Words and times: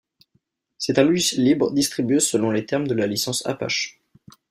C'est 0.79 0.97
un 0.97 1.03
logiciel 1.03 1.45
libre 1.45 1.71
distribué 1.71 2.19
selon 2.19 2.49
les 2.49 2.65
termes 2.65 2.87
de 2.87 2.95
la 2.95 3.05
licence 3.05 3.45
Apache. 3.45 4.01